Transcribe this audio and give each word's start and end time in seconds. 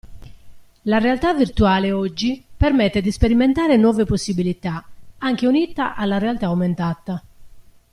La 0.85 0.97
realtà 0.97 1.31
virtuale 1.35 1.91
oggi 1.91 2.43
permette 2.57 3.01
di 3.03 3.11
sperimentare 3.11 3.77
nuove 3.77 4.03
possibilità, 4.03 4.83
anche 5.19 5.45
unita 5.45 5.93
alla 5.95 6.17
realtà 6.17 6.47
aumentata. 6.47 7.23